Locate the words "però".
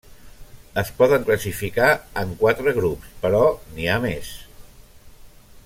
3.27-3.43